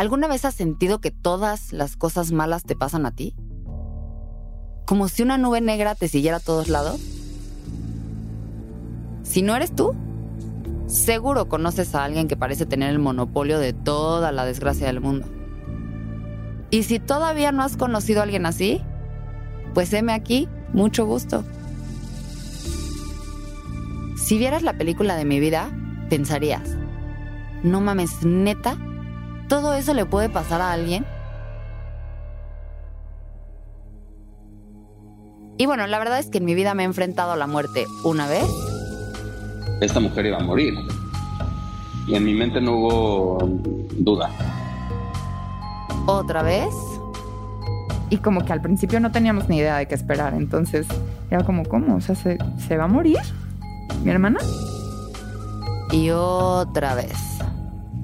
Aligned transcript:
¿Alguna 0.00 0.28
vez 0.28 0.46
has 0.46 0.54
sentido 0.54 1.02
que 1.02 1.10
todas 1.10 1.74
las 1.74 1.94
cosas 1.94 2.32
malas 2.32 2.62
te 2.62 2.74
pasan 2.74 3.04
a 3.04 3.10
ti? 3.10 3.34
Como 4.86 5.08
si 5.08 5.22
una 5.22 5.36
nube 5.36 5.60
negra 5.60 5.94
te 5.94 6.08
siguiera 6.08 6.38
a 6.38 6.40
todos 6.40 6.68
lados. 6.68 6.98
Si 9.22 9.42
no 9.42 9.54
eres 9.54 9.76
tú, 9.76 9.94
seguro 10.86 11.50
conoces 11.50 11.94
a 11.94 12.02
alguien 12.02 12.28
que 12.28 12.36
parece 12.38 12.64
tener 12.64 12.88
el 12.88 12.98
monopolio 12.98 13.58
de 13.58 13.74
toda 13.74 14.32
la 14.32 14.46
desgracia 14.46 14.86
del 14.86 15.02
mundo. 15.02 15.26
Y 16.70 16.84
si 16.84 16.98
todavía 16.98 17.52
no 17.52 17.62
has 17.62 17.76
conocido 17.76 18.20
a 18.20 18.22
alguien 18.22 18.46
así, 18.46 18.80
pues 19.74 19.92
heme 19.92 20.14
aquí, 20.14 20.48
mucho 20.72 21.04
gusto. 21.04 21.44
Si 24.16 24.38
vieras 24.38 24.62
la 24.62 24.78
película 24.78 25.16
de 25.16 25.26
mi 25.26 25.40
vida, 25.40 25.70
pensarías, 26.08 26.74
no 27.62 27.82
mames, 27.82 28.24
neta, 28.24 28.78
¿Todo 29.50 29.74
eso 29.74 29.94
le 29.94 30.06
puede 30.06 30.28
pasar 30.28 30.60
a 30.60 30.70
alguien? 30.70 31.04
Y 35.58 35.66
bueno, 35.66 35.88
la 35.88 35.98
verdad 35.98 36.20
es 36.20 36.30
que 36.30 36.38
en 36.38 36.44
mi 36.44 36.54
vida 36.54 36.72
me 36.74 36.84
he 36.84 36.86
enfrentado 36.86 37.32
a 37.32 37.36
la 37.36 37.48
muerte 37.48 37.84
una 38.04 38.28
vez. 38.28 38.46
Esta 39.80 39.98
mujer 39.98 40.26
iba 40.26 40.36
a 40.36 40.44
morir. 40.44 40.74
Y 42.06 42.14
en 42.14 42.24
mi 42.24 42.32
mente 42.32 42.60
no 42.60 42.76
hubo 42.76 43.38
duda. 43.98 44.30
Otra 46.06 46.44
vez. 46.44 46.72
Y 48.08 48.18
como 48.18 48.44
que 48.44 48.52
al 48.52 48.62
principio 48.62 49.00
no 49.00 49.10
teníamos 49.10 49.48
ni 49.48 49.56
idea 49.56 49.78
de 49.78 49.88
qué 49.88 49.96
esperar. 49.96 50.32
Entonces 50.34 50.86
era 51.28 51.42
como, 51.42 51.64
¿cómo? 51.64 51.96
O 51.96 52.00
sea, 52.00 52.14
¿se, 52.14 52.38
¿se 52.68 52.76
va 52.76 52.84
a 52.84 52.88
morir? 52.88 53.18
¿Mi 54.04 54.12
hermana? 54.12 54.38
Y 55.90 56.10
otra 56.10 56.94
vez 56.94 57.29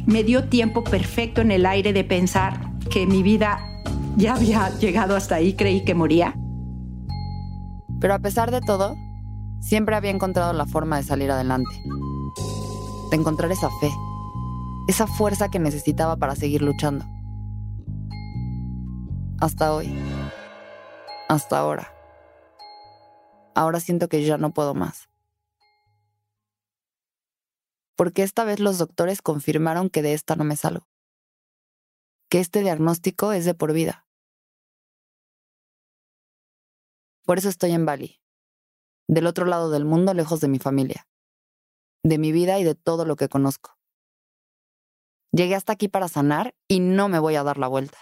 me 0.07 0.23
dio 0.23 0.49
tiempo 0.49 0.85
perfecto 0.85 1.41
en 1.41 1.51
el 1.51 1.67
aire 1.67 1.93
de 1.93 2.05
pensar 2.05 2.79
que 2.91 3.07
mi 3.07 3.23
vida 3.23 3.59
ya 4.17 4.35
había 4.35 4.71
llegado 4.79 5.17
hasta 5.17 5.35
ahí, 5.35 5.55
creí 5.55 5.85
que 5.85 5.95
moría. 5.95 6.35
Pero 8.01 8.15
a 8.15 8.21
pesar 8.21 8.53
de 8.53 8.61
todo, 8.61 8.95
siempre 9.61 9.97
había 9.97 10.11
encontrado 10.11 10.53
la 10.53 10.65
forma 10.65 10.97
de 10.97 11.03
salir 11.03 11.31
adelante, 11.31 11.83
de 13.11 13.17
encontrar 13.17 13.51
esa 13.51 13.69
fe, 13.81 13.91
esa 14.87 15.07
fuerza 15.07 15.49
que 15.49 15.59
necesitaba 15.59 16.17
para 16.17 16.37
seguir 16.37 16.63
luchando. 16.63 17.05
Hasta 19.41 19.75
hoy, 19.75 19.93
hasta 21.29 21.59
ahora. 21.59 21.93
Ahora 23.55 23.81
siento 23.81 24.09
que 24.09 24.25
ya 24.25 24.39
no 24.39 24.51
puedo 24.51 24.75
más 24.75 25.09
porque 27.97 28.23
esta 28.23 28.45
vez 28.45 28.61
los 28.61 28.79
doctores 28.79 29.23
confirmaron 29.23 29.91
que 29.91 30.03
de 30.03 30.13
esta 30.13 30.37
no 30.37 30.45
me 30.45 30.57
salgo, 30.57 30.87
que 32.31 32.41
este 32.41 32.61
diagnóstico 32.61 33.33
es 33.33 33.45
de 33.45 33.55
por 33.55 33.73
vida. 33.73 34.07
Por 37.25 37.39
eso 37.39 37.49
estoy 37.49 37.73
en 37.73 37.87
Bali, 37.87 38.21
del 39.09 39.27
otro 39.27 39.47
lado 39.47 39.71
del 39.71 39.85
mundo, 39.85 40.15
lejos 40.15 40.41
de 40.41 40.49
mi 40.49 40.59
familia, 40.59 41.09
de 42.05 42.19
mi 42.19 42.31
vida 42.31 42.59
y 42.61 42.65
de 42.65 42.75
todo 42.75 43.05
lo 43.05 43.17
que 43.17 43.29
conozco. 43.29 43.77
Llegué 45.33 45.55
hasta 45.55 45.73
aquí 45.73 45.89
para 45.89 46.09
sanar 46.09 46.55
y 46.69 46.81
no 46.81 47.09
me 47.09 47.19
voy 47.19 47.35
a 47.35 47.43
dar 47.43 47.59
la 47.59 47.69
vuelta. 47.69 47.99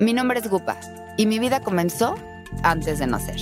Mi 0.00 0.12
nombre 0.12 0.38
es 0.38 0.48
Gupa 0.48 0.78
y 1.16 1.26
mi 1.26 1.40
vida 1.40 1.60
comenzó 1.60 2.14
antes 2.62 3.00
de 3.00 3.08
nacer. 3.08 3.40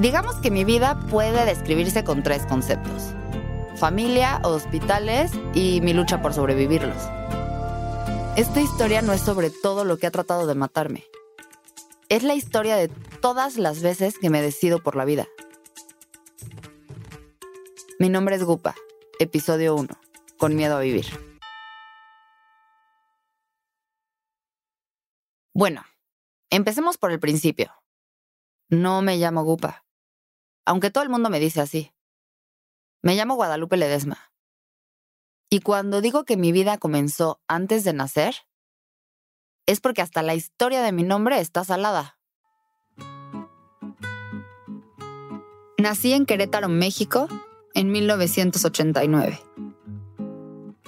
Digamos 0.00 0.34
que 0.36 0.50
mi 0.50 0.64
vida 0.64 0.98
puede 1.10 1.44
describirse 1.44 2.02
con 2.02 2.24
tres 2.24 2.44
conceptos. 2.46 3.14
Familia, 3.76 4.40
hospitales 4.42 5.30
y 5.54 5.80
mi 5.80 5.92
lucha 5.92 6.20
por 6.20 6.34
sobrevivirlos. 6.34 6.96
Esta 8.36 8.60
historia 8.60 9.00
no 9.00 9.12
es 9.12 9.20
sobre 9.20 9.50
todo 9.50 9.84
lo 9.84 9.96
que 9.96 10.08
ha 10.08 10.10
tratado 10.10 10.48
de 10.48 10.56
matarme. 10.56 11.04
Es 12.08 12.24
la 12.24 12.34
historia 12.34 12.74
de 12.74 12.88
todas 13.20 13.58
las 13.58 13.82
veces 13.82 14.18
que 14.18 14.28
me 14.28 14.42
decido 14.42 14.82
por 14.82 14.96
la 14.96 15.04
vida. 15.04 15.28
Mi 18.00 18.08
nombre 18.08 18.34
es 18.34 18.42
Gupa, 18.42 18.74
episodio 19.20 19.76
1, 19.76 19.88
con 20.36 20.56
miedo 20.56 20.76
a 20.76 20.80
vivir. 20.80 21.29
Bueno, 25.52 25.84
Empecemos 26.52 26.98
por 26.98 27.12
el 27.12 27.20
principio. 27.20 27.72
No 28.68 29.02
me 29.02 29.16
llamo 29.16 29.44
Gupa, 29.44 29.84
aunque 30.64 30.90
todo 30.90 31.04
el 31.04 31.10
mundo 31.10 31.30
me 31.30 31.38
dice 31.38 31.60
así. 31.60 31.92
Me 33.02 33.14
llamo 33.14 33.36
Guadalupe 33.36 33.76
Ledesma. 33.76 34.32
Y 35.48 35.60
cuando 35.60 36.00
digo 36.00 36.24
que 36.24 36.36
mi 36.36 36.50
vida 36.50 36.76
comenzó 36.78 37.40
antes 37.46 37.84
de 37.84 37.92
nacer, 37.92 38.34
es 39.66 39.80
porque 39.80 40.02
hasta 40.02 40.22
la 40.22 40.34
historia 40.34 40.82
de 40.82 40.90
mi 40.90 41.04
nombre 41.04 41.38
está 41.38 41.64
salada. 41.64 42.18
Nací 45.78 46.12
en 46.12 46.26
Querétaro, 46.26 46.68
México, 46.68 47.28
en 47.74 47.92
1989. 47.92 49.40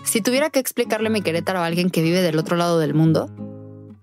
Si 0.05 0.21
tuviera 0.21 0.51
que 0.51 0.59
explicarle 0.59 1.09
mi 1.09 1.23
Querétaro 1.23 1.61
a 1.61 1.67
alguien 1.67 1.89
que 1.89 2.03
vive 2.03 2.21
del 2.21 2.39
otro 2.39 2.57
lado 2.57 2.79
del 2.81 2.95
mundo, 2.95 3.31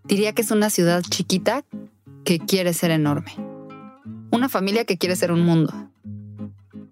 Diría 0.09 0.33
que 0.33 0.41
es 0.41 0.49
una 0.49 0.71
ciudad 0.71 1.03
chiquita 1.07 1.63
que 2.25 2.39
quiere 2.39 2.73
ser 2.73 2.89
enorme. 2.89 3.31
Una 4.31 4.49
familia 4.49 4.83
que 4.83 4.97
quiere 4.97 5.15
ser 5.15 5.31
un 5.31 5.45
mundo. 5.45 5.71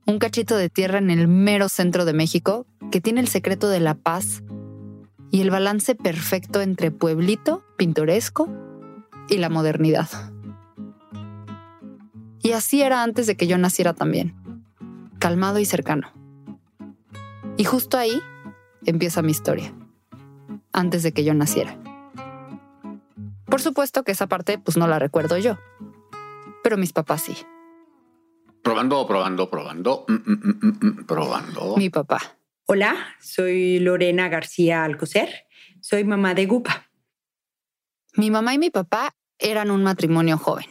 Un 0.05 0.19
cachito 0.19 0.55
de 0.55 0.69
tierra 0.69 0.99
en 0.99 1.09
el 1.09 1.27
mero 1.27 1.67
centro 1.67 2.05
de 2.05 2.13
México 2.13 2.67
que 2.91 3.01
tiene 3.01 3.19
el 3.19 3.27
secreto 3.27 3.69
de 3.69 3.79
la 3.79 3.95
paz 3.95 4.43
y 5.31 5.41
el 5.41 5.49
balance 5.49 5.95
perfecto 5.95 6.61
entre 6.61 6.91
pueblito, 6.91 7.65
pintoresco 7.75 8.49
y 9.29 9.37
la 9.37 9.49
modernidad. 9.49 10.09
Y 12.43 12.51
así 12.51 12.83
era 12.83 13.01
antes 13.01 13.25
de 13.25 13.35
que 13.35 13.47
yo 13.47 13.57
naciera 13.57 13.95
también, 13.95 14.35
calmado 15.17 15.57
y 15.57 15.65
cercano. 15.65 16.13
Y 17.57 17.63
justo 17.63 17.97
ahí 17.97 18.21
empieza 18.85 19.23
mi 19.23 19.31
historia, 19.31 19.73
antes 20.71 21.01
de 21.01 21.13
que 21.13 21.23
yo 21.23 21.33
naciera. 21.33 21.79
Por 23.57 23.63
supuesto 23.63 24.03
que 24.03 24.11
esa 24.11 24.27
parte 24.27 24.59
pues 24.59 24.77
no 24.77 24.85
la 24.85 24.99
recuerdo 24.99 25.35
yo, 25.39 25.57
pero 26.61 26.77
mis 26.77 26.93
papás 26.93 27.23
sí. 27.23 27.35
Probando, 28.61 29.07
probando, 29.07 29.49
probando, 29.49 30.05
mm, 30.07 30.13
mm, 30.13 30.77
mm, 30.79 31.05
probando. 31.07 31.75
Mi 31.75 31.89
papá. 31.89 32.37
Hola, 32.67 32.95
soy 33.19 33.79
Lorena 33.79 34.29
García 34.29 34.83
Alcocer, 34.83 35.47
soy 35.81 36.03
mamá 36.03 36.35
de 36.35 36.45
Gupa. 36.45 36.91
Mi 38.13 38.29
mamá 38.29 38.53
y 38.53 38.59
mi 38.59 38.69
papá 38.69 39.15
eran 39.39 39.71
un 39.71 39.81
matrimonio 39.81 40.37
joven. 40.37 40.69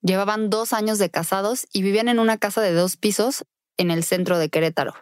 Llevaban 0.00 0.48
dos 0.48 0.72
años 0.72 0.98
de 0.98 1.10
casados 1.10 1.66
y 1.70 1.82
vivían 1.82 2.08
en 2.08 2.18
una 2.18 2.38
casa 2.38 2.62
de 2.62 2.72
dos 2.72 2.96
pisos 2.96 3.44
en 3.76 3.90
el 3.90 4.04
centro 4.04 4.38
de 4.38 4.48
Querétaro. 4.48 4.94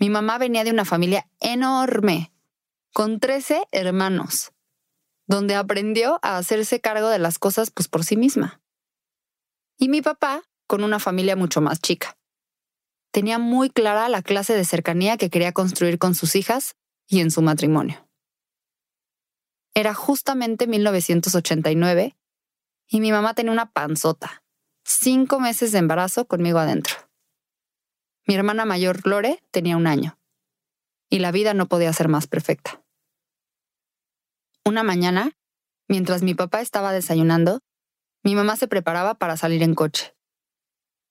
Mi 0.00 0.10
mamá 0.10 0.36
venía 0.36 0.64
de 0.64 0.72
una 0.72 0.84
familia 0.84 1.28
enorme, 1.38 2.32
con 2.92 3.20
13 3.20 3.68
hermanos, 3.70 4.53
donde 5.26 5.54
aprendió 5.54 6.18
a 6.22 6.36
hacerse 6.36 6.80
cargo 6.80 7.08
de 7.08 7.18
las 7.18 7.38
cosas 7.38 7.70
pues 7.70 7.88
por 7.88 8.04
sí 8.04 8.16
misma. 8.16 8.60
Y 9.78 9.88
mi 9.88 10.02
papá 10.02 10.42
con 10.66 10.84
una 10.84 10.98
familia 10.98 11.36
mucho 11.36 11.60
más 11.60 11.80
chica. 11.80 12.16
Tenía 13.10 13.38
muy 13.38 13.70
clara 13.70 14.08
la 14.08 14.22
clase 14.22 14.54
de 14.54 14.64
cercanía 14.64 15.16
que 15.16 15.30
quería 15.30 15.52
construir 15.52 15.98
con 15.98 16.14
sus 16.14 16.34
hijas 16.36 16.74
y 17.06 17.20
en 17.20 17.30
su 17.30 17.42
matrimonio. 17.42 18.08
Era 19.74 19.94
justamente 19.94 20.66
1989 20.66 22.16
y 22.88 23.00
mi 23.00 23.12
mamá 23.12 23.34
tenía 23.34 23.52
una 23.52 23.72
panzota, 23.72 24.44
cinco 24.84 25.40
meses 25.40 25.72
de 25.72 25.78
embarazo 25.78 26.26
conmigo 26.26 26.58
adentro. 26.58 26.96
Mi 28.26 28.34
hermana 28.34 28.64
mayor, 28.64 29.06
Lore, 29.06 29.42
tenía 29.50 29.76
un 29.76 29.86
año 29.86 30.18
y 31.10 31.18
la 31.18 31.30
vida 31.32 31.54
no 31.54 31.66
podía 31.66 31.92
ser 31.92 32.08
más 32.08 32.26
perfecta. 32.26 32.83
Una 34.66 34.82
mañana, 34.82 35.32
mientras 35.88 36.22
mi 36.22 36.34
papá 36.34 36.62
estaba 36.62 36.92
desayunando, 36.92 37.60
mi 38.22 38.34
mamá 38.34 38.56
se 38.56 38.66
preparaba 38.66 39.14
para 39.14 39.36
salir 39.36 39.62
en 39.62 39.74
coche. 39.74 40.16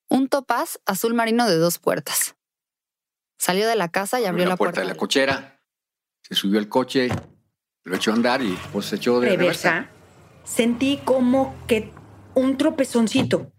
Un 0.09 0.27
topaz 0.27 0.79
azul 0.88 1.13
marino 1.13 1.47
de 1.47 1.57
dos 1.57 1.77
puertas. 1.77 2.35
Salió 3.38 3.67
de 3.67 3.75
la 3.75 3.89
casa 3.89 4.19
y 4.19 4.25
abrió, 4.25 4.45
la, 4.45 4.51
la 4.51 4.57
puerta 4.57 4.75
puerta. 4.75 4.88
de 4.88 4.94
la 4.94 5.00
cochera, 5.00 5.61
se 6.21 6.33
subió 6.33 6.57
al 6.59 6.67
coche, 6.67 7.09
lo 7.83 7.95
echó 7.95 8.11
a 8.11 8.15
andar 8.15 8.41
y 8.41 8.57
pues 8.71 8.88
se 8.88 8.95
echó 8.95 9.19
de 9.19 9.29
reversa. 9.29 9.71
reversa, 9.71 9.91
sentí 10.44 11.00
como 11.03 11.55
que 11.67 11.91
un 12.33 12.57
tropezoncito. 12.57 13.51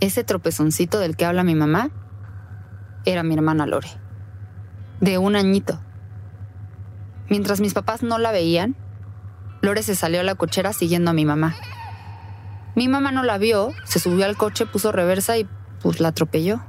Ese 0.00 0.24
tropezoncito 0.24 0.98
del 0.98 1.16
que 1.16 1.24
habla 1.24 1.44
mi 1.44 1.54
mamá 1.54 1.90
era 3.04 3.22
mi 3.22 3.34
hermana 3.34 3.66
Lore, 3.66 3.88
de 5.00 5.18
un 5.18 5.36
añito. 5.36 5.80
Mientras 7.32 7.62
mis 7.62 7.72
papás 7.72 8.02
no 8.02 8.18
la 8.18 8.30
veían, 8.30 8.76
Lore 9.62 9.82
se 9.82 9.94
salió 9.94 10.20
a 10.20 10.22
la 10.22 10.34
cochera 10.34 10.74
siguiendo 10.74 11.12
a 11.12 11.14
mi 11.14 11.24
mamá. 11.24 11.56
Mi 12.74 12.88
mamá 12.88 13.10
no 13.10 13.22
la 13.22 13.38
vio, 13.38 13.72
se 13.84 14.00
subió 14.00 14.26
al 14.26 14.36
coche, 14.36 14.66
puso 14.66 14.92
reversa 14.92 15.38
y 15.38 15.48
pues 15.80 15.98
la 15.98 16.08
atropelló. 16.08 16.60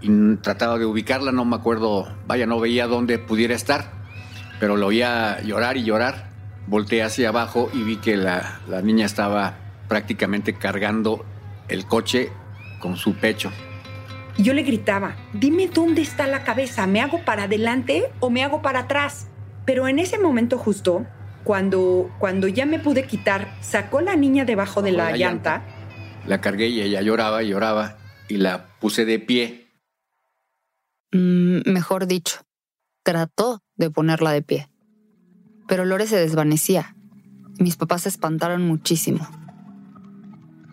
Y 0.00 0.34
trataba 0.38 0.78
de 0.78 0.84
ubicarla, 0.84 1.30
no 1.30 1.44
me 1.44 1.54
acuerdo, 1.54 2.12
vaya, 2.26 2.44
no 2.44 2.58
veía 2.58 2.88
dónde 2.88 3.20
pudiera 3.20 3.54
estar, 3.54 3.92
pero 4.58 4.76
lo 4.76 4.88
oía 4.88 5.40
llorar 5.42 5.76
y 5.76 5.84
llorar. 5.84 6.28
Volteé 6.66 7.04
hacia 7.04 7.28
abajo 7.28 7.70
y 7.72 7.84
vi 7.84 7.98
que 7.98 8.16
la, 8.16 8.58
la 8.66 8.82
niña 8.82 9.06
estaba 9.06 9.58
prácticamente 9.86 10.54
cargando 10.54 11.24
el 11.68 11.86
coche 11.86 12.32
con 12.80 12.96
su 12.96 13.14
pecho. 13.14 13.52
Y 14.36 14.42
yo 14.42 14.54
le 14.54 14.64
gritaba, 14.64 15.14
dime 15.32 15.68
dónde 15.68 16.02
está 16.02 16.26
la 16.26 16.42
cabeza, 16.42 16.88
¿me 16.88 17.00
hago 17.00 17.24
para 17.24 17.44
adelante 17.44 18.10
o 18.18 18.28
me 18.28 18.42
hago 18.42 18.60
para 18.60 18.80
atrás? 18.80 19.28
Pero 19.66 19.88
en 19.88 19.98
ese 19.98 20.18
momento 20.18 20.56
justo, 20.58 21.06
cuando, 21.44 22.10
cuando 22.18 22.48
ya 22.48 22.64
me 22.66 22.78
pude 22.78 23.06
quitar, 23.06 23.48
sacó 23.60 24.00
la 24.00 24.16
niña 24.16 24.44
debajo 24.44 24.80
de 24.80 24.92
la, 24.92 25.10
la 25.10 25.16
llanta. 25.16 25.62
La 26.26 26.40
cargué 26.40 26.68
y 26.68 26.80
ella 26.80 27.02
lloraba 27.02 27.42
y 27.42 27.48
lloraba 27.48 27.98
y 28.28 28.36
la 28.38 28.66
puse 28.80 29.04
de 29.04 29.18
pie. 29.18 29.66
Mm, 31.12 31.70
mejor 31.70 32.06
dicho, 32.06 32.40
trató 33.02 33.62
de 33.76 33.90
ponerla 33.90 34.32
de 34.32 34.42
pie. 34.42 34.68
Pero 35.68 35.84
Lore 35.84 36.06
se 36.06 36.16
desvanecía. 36.16 36.96
Mis 37.58 37.76
papás 37.76 38.02
se 38.02 38.08
espantaron 38.08 38.62
muchísimo. 38.62 39.26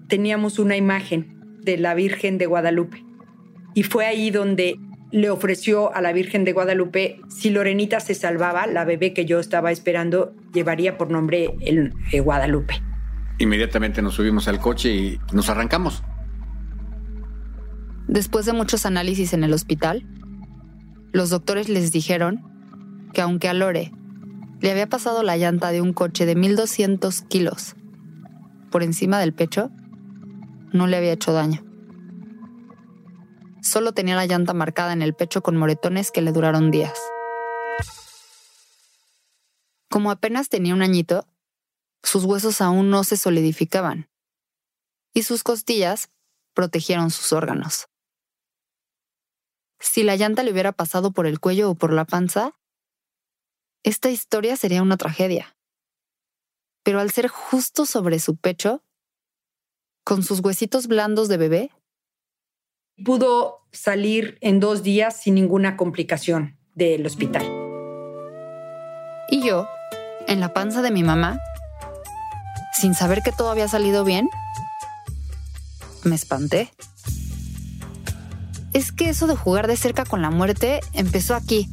Teníamos 0.08 0.60
una 0.60 0.76
imagen 0.76 1.60
de 1.62 1.78
la 1.78 1.94
Virgen 1.96 2.38
de 2.38 2.46
Guadalupe. 2.46 3.04
Y 3.74 3.84
fue 3.84 4.06
ahí 4.06 4.30
donde 4.30 4.78
le 5.14 5.30
ofreció 5.30 5.94
a 5.94 6.02
la 6.02 6.12
Virgen 6.12 6.44
de 6.44 6.54
Guadalupe 6.54 7.22
si 7.30 7.52
Lorenita 7.52 8.00
se 8.00 8.16
salvaba, 8.16 8.66
la 8.66 8.84
bebé 8.84 9.14
que 9.14 9.26
yo 9.26 9.40
estaba 9.40 9.72
esperando 9.72 10.34
llevaría 10.56 10.98
por 10.98 11.12
nombre 11.12 11.56
el 11.62 11.94
eh, 12.12 12.20
Guadalupe. 12.20 12.82
Inmediatamente 13.38 14.02
nos 14.02 14.16
subimos 14.16 14.48
al 14.48 14.60
coche 14.60 14.90
y 14.92 15.20
nos 15.32 15.50
arrancamos. 15.50 16.04
Después 18.08 18.48
de 18.48 18.54
muchos 18.54 18.88
análisis 18.88 19.34
en 19.34 19.44
el 19.44 19.54
hospital, 19.54 20.04
los 21.12 21.30
doctores 21.30 21.70
les 21.70 21.92
dijeron 21.92 22.42
que 23.14 23.22
aunque 23.22 23.50
a 23.50 23.54
Lore 23.54 23.92
le 24.62 24.72
había 24.72 24.90
pasado 24.90 25.22
la 25.22 25.38
llanta 25.38 25.72
de 25.72 25.82
un 25.82 25.94
coche 25.94 26.26
de 26.26 26.36
1200 26.36 27.22
kilos 27.22 27.76
por 28.72 28.82
encima 28.82 29.20
del 29.20 29.34
pecho, 29.34 29.70
no 30.72 30.88
le 30.88 30.98
había 30.98 31.14
hecho 31.14 31.34
daño. 31.34 31.64
Solo 33.64 33.94
tenía 33.94 34.16
la 34.16 34.26
llanta 34.26 34.54
marcada 34.54 34.92
en 34.92 35.02
el 35.02 35.16
pecho 35.16 35.42
con 35.42 35.56
moretones 35.56 36.12
que 36.12 36.22
le 36.22 36.34
duraron 36.34 36.70
días. 36.70 37.00
Como 39.90 40.12
apenas 40.12 40.50
tenía 40.50 40.74
un 40.74 40.82
añito, 40.82 41.26
sus 42.04 42.26
huesos 42.26 42.60
aún 42.60 42.90
no 42.90 43.06
se 43.06 43.16
solidificaban 43.16 44.10
y 45.14 45.24
sus 45.24 45.44
costillas 45.44 46.10
protegieron 46.54 47.10
sus 47.10 47.32
órganos. 47.32 47.88
Si 49.80 50.04
la 50.04 50.18
llanta 50.18 50.44
le 50.44 50.52
hubiera 50.52 50.74
pasado 50.74 51.12
por 51.12 51.26
el 51.26 51.40
cuello 51.40 51.70
o 51.70 51.76
por 51.76 51.94
la 51.94 52.04
panza, 52.04 52.60
esta 53.84 54.10
historia 54.10 54.58
sería 54.58 54.82
una 54.82 54.98
tragedia. 54.98 55.56
Pero 56.84 57.00
al 57.00 57.12
ser 57.12 57.30
justo 57.30 57.86
sobre 57.86 58.20
su 58.20 58.36
pecho, 58.36 58.84
con 60.04 60.22
sus 60.22 60.42
huesitos 60.42 60.88
blandos 60.88 61.30
de 61.30 61.38
bebé, 61.38 61.72
Pudo 63.02 63.66
salir 63.72 64.38
en 64.42 64.60
dos 64.60 64.84
días 64.84 65.20
sin 65.20 65.34
ninguna 65.34 65.78
complicación 65.78 66.58
del 66.76 67.04
hospital. 67.08 67.44
y 69.30 69.42
yo, 69.44 69.68
en 70.28 70.40
la 70.40 70.54
panza 70.54 70.84
de 70.84 70.92
mi 70.92 71.02
mamá, 71.02 71.40
sin 72.72 72.94
saber 72.94 73.24
que 73.24 73.32
todo 73.32 73.50
había 73.50 73.68
salido 73.68 74.04
bien, 74.04 74.30
me 76.04 76.14
espanté. 76.14 76.72
Es 78.74 78.92
que 78.92 79.10
eso 79.10 79.26
de 79.26 79.36
jugar 79.36 79.66
de 79.68 79.76
cerca 79.76 80.06
con 80.06 80.22
la 80.22 80.30
muerte 80.30 80.80
empezó 80.94 81.34
aquí, 81.34 81.68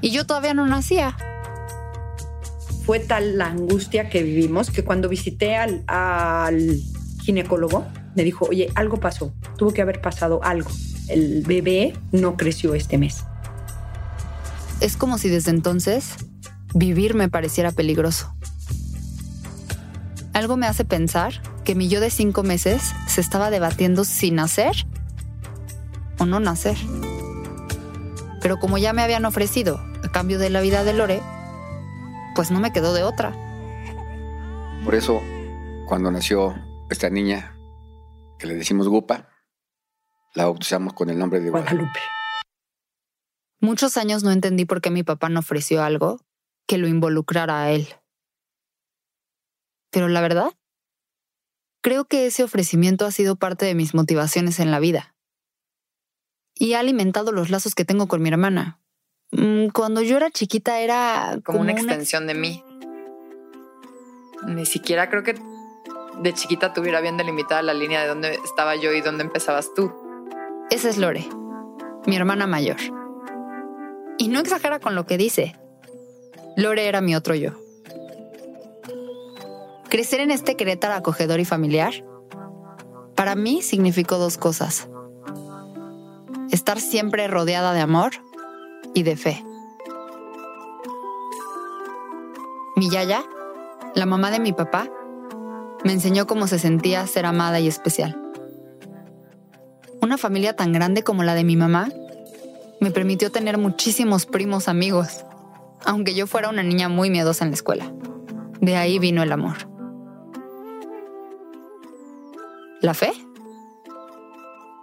y 0.00 0.10
yo 0.10 0.24
todavía 0.26 0.54
no 0.54 0.66
nacía. 0.66 1.18
Fue 2.86 2.98
tal 2.98 3.36
la 3.36 3.48
angustia 3.48 4.08
que 4.08 4.22
vivimos 4.22 4.70
que 4.70 4.84
cuando 4.84 5.10
visité 5.10 5.56
al, 5.56 5.84
al 5.86 6.80
ginecólogo, 7.24 7.86
me 8.16 8.24
dijo, 8.24 8.46
oye, 8.46 8.70
algo 8.74 8.98
pasó, 8.98 9.32
tuvo 9.56 9.72
que 9.72 9.82
haber 9.82 10.00
pasado 10.00 10.40
algo. 10.42 10.70
El 11.08 11.42
bebé 11.42 11.94
no 12.12 12.36
creció 12.36 12.74
este 12.74 12.98
mes. 12.98 13.24
Es 14.80 14.96
como 14.96 15.18
si 15.18 15.28
desde 15.28 15.50
entonces 15.50 16.16
vivir 16.74 17.14
me 17.14 17.28
pareciera 17.28 17.72
peligroso. 17.72 18.34
Algo 20.32 20.56
me 20.56 20.66
hace 20.66 20.84
pensar 20.84 21.40
que 21.64 21.74
mi 21.74 21.88
yo 21.88 22.00
de 22.00 22.10
cinco 22.10 22.42
meses 22.42 22.92
se 23.06 23.20
estaba 23.20 23.50
debatiendo 23.50 24.04
si 24.04 24.30
nacer 24.30 24.86
o 26.18 26.26
no 26.26 26.40
nacer. 26.40 26.76
Pero 28.42 28.58
como 28.58 28.78
ya 28.78 28.92
me 28.92 29.02
habían 29.02 29.24
ofrecido 29.24 29.78
a 30.04 30.12
cambio 30.12 30.38
de 30.38 30.50
la 30.50 30.60
vida 30.60 30.84
de 30.84 30.92
Lore, 30.92 31.20
pues 32.34 32.50
no 32.50 32.60
me 32.60 32.72
quedó 32.72 32.92
de 32.92 33.02
otra. 33.02 33.32
Por 34.84 34.94
eso, 34.94 35.20
cuando 35.86 36.10
nació 36.10 36.54
esta 36.90 37.10
niña, 37.10 37.55
que 38.38 38.46
le 38.46 38.54
decimos 38.54 38.88
Gupa, 38.88 39.28
la 40.34 40.44
bautizamos 40.44 40.92
con 40.92 41.10
el 41.10 41.18
nombre 41.18 41.40
de 41.40 41.50
Guadalupe. 41.50 41.76
Guadalupe. 41.76 42.00
Muchos 43.60 43.96
años 43.96 44.22
no 44.22 44.30
entendí 44.30 44.64
por 44.64 44.80
qué 44.80 44.90
mi 44.90 45.02
papá 45.02 45.28
no 45.28 45.40
ofreció 45.40 45.82
algo 45.82 46.20
que 46.66 46.78
lo 46.78 46.88
involucrara 46.88 47.62
a 47.62 47.70
él. 47.70 47.88
Pero 49.90 50.08
la 50.08 50.20
verdad, 50.20 50.52
creo 51.80 52.04
que 52.04 52.26
ese 52.26 52.42
ofrecimiento 52.42 53.06
ha 53.06 53.10
sido 53.10 53.36
parte 53.36 53.64
de 53.64 53.74
mis 53.74 53.94
motivaciones 53.94 54.60
en 54.60 54.70
la 54.70 54.78
vida. 54.78 55.14
Y 56.54 56.74
ha 56.74 56.80
alimentado 56.80 57.32
los 57.32 57.50
lazos 57.50 57.74
que 57.74 57.84
tengo 57.84 58.08
con 58.08 58.22
mi 58.22 58.28
hermana. 58.28 58.80
Mm, 59.30 59.68
Cuando 59.68 60.02
yo 60.02 60.16
era 60.16 60.30
chiquita 60.30 60.80
era 60.80 61.38
como, 61.44 61.60
una 61.60 61.72
extensión 61.72 62.26
de 62.26 62.34
mí. 62.34 62.62
Ni 64.46 64.66
siquiera 64.66 65.08
creo 65.08 65.22
que 65.22 65.34
de 66.22 66.32
chiquita 66.32 66.72
tuviera 66.72 67.00
bien 67.00 67.16
delimitada 67.16 67.62
la 67.62 67.74
línea 67.74 68.02
de 68.02 68.08
dónde 68.08 68.40
estaba 68.44 68.76
yo 68.76 68.92
y 68.92 69.00
dónde 69.00 69.24
empezabas 69.24 69.72
tú. 69.74 69.92
Esa 70.70 70.88
es 70.88 70.98
Lore, 70.98 71.26
mi 72.06 72.16
hermana 72.16 72.46
mayor. 72.46 72.78
Y 74.18 74.28
no 74.28 74.40
exagera 74.40 74.80
con 74.80 74.94
lo 74.94 75.06
que 75.06 75.18
dice. 75.18 75.56
Lore 76.56 76.88
era 76.88 77.00
mi 77.00 77.14
otro 77.14 77.34
yo. 77.34 77.52
Crecer 79.88 80.20
en 80.20 80.30
este 80.30 80.56
Querétaro 80.56 80.94
acogedor 80.94 81.38
y 81.38 81.44
familiar, 81.44 81.92
para 83.14 83.34
mí 83.34 83.62
significó 83.62 84.18
dos 84.18 84.36
cosas. 84.36 84.88
Estar 86.50 86.80
siempre 86.80 87.28
rodeada 87.28 87.72
de 87.72 87.80
amor 87.80 88.12
y 88.94 89.02
de 89.04 89.16
fe. 89.16 89.44
Mi 92.74 92.90
yaya, 92.90 93.24
la 93.94 94.06
mamá 94.06 94.30
de 94.30 94.40
mi 94.40 94.52
papá, 94.52 94.90
Me 95.84 95.92
enseñó 95.92 96.26
cómo 96.26 96.46
se 96.46 96.58
sentía 96.58 97.06
ser 97.06 97.26
amada 97.26 97.60
y 97.60 97.68
especial. 97.68 98.20
Una 100.00 100.18
familia 100.18 100.54
tan 100.54 100.72
grande 100.72 101.02
como 101.02 101.22
la 101.22 101.34
de 101.34 101.44
mi 101.44 101.56
mamá 101.56 101.88
me 102.80 102.90
permitió 102.90 103.30
tener 103.30 103.58
muchísimos 103.58 104.26
primos 104.26 104.68
amigos, 104.68 105.24
aunque 105.84 106.14
yo 106.14 106.26
fuera 106.26 106.48
una 106.48 106.62
niña 106.62 106.88
muy 106.88 107.10
miedosa 107.10 107.44
en 107.44 107.50
la 107.50 107.56
escuela. 107.56 107.92
De 108.60 108.76
ahí 108.76 108.98
vino 108.98 109.22
el 109.22 109.32
amor. 109.32 109.56
¿La 112.80 112.94
fe? 112.94 113.12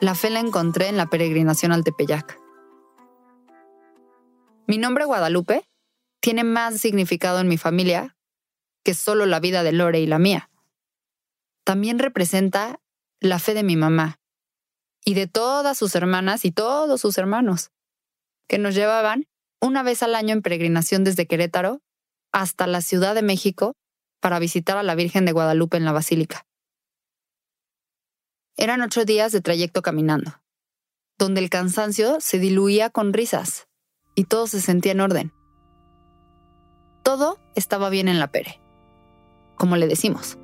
La 0.02 0.16
fe 0.16 0.30
la 0.30 0.40
encontré 0.40 0.88
en 0.88 0.98
la 0.98 1.06
peregrinación 1.06 1.72
al 1.72 1.84
Tepeyac. 1.84 2.40
Mi 4.68 4.78
nombre 4.78 5.06
Guadalupe 5.06 5.64
tiene 6.20 6.44
más 6.44 6.78
significado 6.80 7.40
en 7.40 7.48
mi 7.48 7.58
familia 7.58 8.16
que 8.84 8.94
solo 8.94 9.26
la 9.26 9.40
vida 9.40 9.64
de 9.64 9.72
Lore 9.72 10.00
y 10.00 10.08
la 10.08 10.20
mía. 10.20 10.50
También 11.64 12.00
representa 12.00 12.80
la 13.20 13.40
fe 13.40 13.54
de 13.54 13.64
mi 13.64 13.76
mamá 13.76 14.20
y 15.06 15.14
de 15.14 15.28
todas 15.28 15.78
sus 15.78 15.96
hermanas 15.96 16.46
y 16.46 16.52
todos 16.52 17.02
sus 17.02 17.18
hermanos, 17.18 17.72
que 18.48 18.58
nos 18.58 18.76
llevaban 18.76 19.28
una 19.62 19.84
vez 19.84 20.04
al 20.04 20.16
año 20.16 20.34
en 20.34 20.42
peregrinación 20.42 21.04
desde 21.04 21.26
Querétaro 21.26 21.82
hasta 22.32 22.68
la 22.68 22.82
Ciudad 22.82 23.16
de 23.16 23.22
México 23.22 23.76
para 24.20 24.40
visitar 24.40 24.78
a 24.78 24.84
la 24.84 24.96
Virgen 24.96 25.26
de 25.26 25.32
Guadalupe 25.32 25.78
en 25.78 25.86
la 25.86 25.92
Basílica. 25.92 26.46
Eran 28.58 28.82
ocho 28.82 29.06
días 29.06 29.32
de 29.32 29.42
trayecto 29.42 29.82
caminando, 29.82 30.42
donde 31.18 31.42
el 31.42 31.50
cansancio 31.50 32.20
se 32.20 32.40
diluía 32.40 32.90
con 32.90 33.14
risas 33.14 33.68
y 34.16 34.26
todo 34.26 34.48
se 34.48 34.62
sentía 34.62 34.92
en 34.92 35.02
orden. 35.02 35.34
Todo 37.04 37.40
estaba 37.56 37.90
bien 37.90 38.08
en 38.08 38.20
la 38.20 38.32
Pere, 38.32 38.62
como 39.58 39.76
le 39.76 39.88
decimos. 39.88 40.38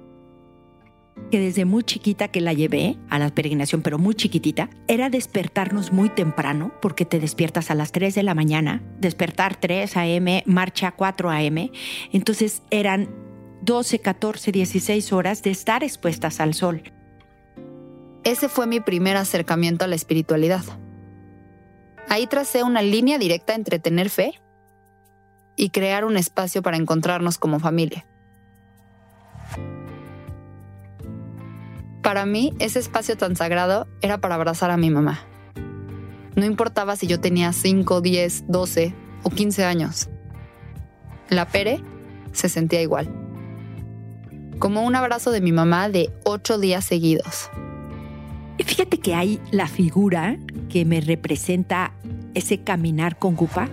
Que 1.32 1.40
desde 1.40 1.66
muy 1.66 1.84
chiquita 1.84 2.30
que 2.30 2.42
la 2.42 2.54
llevé 2.54 2.98
a 3.10 3.20
la 3.20 3.30
peregrinación, 3.30 3.82
pero 3.82 4.00
muy 4.00 4.16
chiquitita, 4.16 4.70
era 4.88 5.10
despertarnos 5.10 5.92
muy 5.92 6.10
temprano, 6.10 6.74
porque 6.82 7.06
te 7.06 7.20
despiertas 7.20 7.70
a 7.70 7.76
las 7.76 7.92
3 7.92 8.16
de 8.16 8.24
la 8.24 8.34
mañana, 8.34 8.82
despertar 9.00 9.56
3 9.56 9.96
a.m., 9.98 10.44
marcha 10.48 10.92
4 10.92 11.30
a.m. 11.30 11.72
Entonces 12.12 12.64
eran 12.72 13.10
12, 13.62 14.00
14, 14.00 14.52
16 14.52 15.14
horas 15.14 15.44
de 15.44 15.52
estar 15.52 15.84
expuestas 15.84 16.40
al 16.40 16.54
sol. 16.54 16.82
Ese 18.24 18.50
fue 18.50 18.68
mi 18.68 18.80
primer 18.80 19.16
acercamiento 19.16 19.86
a 19.86 19.88
la 19.88 19.96
espiritualidad. 19.96 20.64
Ahí 22.08 22.26
tracé 22.28 22.64
una 22.64 22.82
línea 22.82 23.18
directa 23.18 23.54
entre 23.54 23.78
tener 23.80 24.10
fe 24.10 24.34
y 25.56 25.70
crear 25.70 26.06
un 26.06 26.18
espacio 26.18 26.62
para 26.62 26.78
encontrarnos 26.78 27.38
como 27.38 27.60
familia. 27.60 28.06
Para 32.02 32.26
mí, 32.26 32.54
ese 32.60 32.80
espacio 32.80 33.18
tan 33.18 33.36
sagrado 33.36 33.88
era 34.02 34.20
para 34.20 34.36
abrazar 34.36 34.72
a 34.72 34.78
mi 34.78 34.90
mamá. 34.90 35.20
No 36.36 36.46
importaba 36.46 36.96
si 36.96 37.08
yo 37.08 37.20
tenía 37.20 37.52
5, 37.52 38.02
10, 38.02 38.46
12 38.48 38.94
o 39.24 39.30
15 39.30 39.66
años. 39.66 40.10
La 41.30 41.48
Pere 41.48 41.82
se 42.32 42.48
sentía 42.48 42.82
igual. 42.82 43.10
Como 44.60 44.84
un 44.84 44.96
abrazo 44.96 45.32
de 45.32 45.42
mi 45.42 45.52
mamá 45.52 45.90
de 45.90 46.12
ocho 46.24 46.58
días 46.58 46.86
seguidos. 46.86 47.50
Fíjate 48.66 49.00
que 49.00 49.16
hay 49.16 49.42
la 49.52 49.68
figura 49.68 50.38
que 50.70 50.86
me 50.86 51.02
representa 51.02 51.94
ese 52.34 52.60
caminar 52.60 53.18
con 53.18 53.36
Gupa, 53.36 53.70